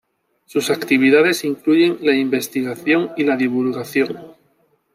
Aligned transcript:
Sus 0.47 0.71
actividades 0.71 1.45
incluyen 1.45 1.99
la 2.01 2.15
investigación 2.15 3.11
y 3.17 3.23
la 3.23 3.37
divulgación. 3.37 4.33